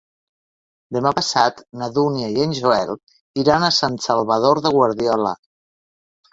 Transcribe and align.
Demà 0.95 1.11
passat 1.19 1.61
na 1.81 1.89
Dúnia 1.99 2.31
i 2.37 2.43
en 2.47 2.57
Joel 2.61 2.95
iran 3.45 3.69
a 3.69 3.73
Sant 3.79 4.01
Salvador 4.09 4.65
de 4.67 4.75
Guardiola. 4.81 5.39